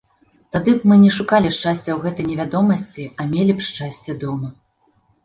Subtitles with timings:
[0.53, 4.49] Тады б мы не шукалі шчасця ў гэтай невядомасці, а мелі б шчасце дома.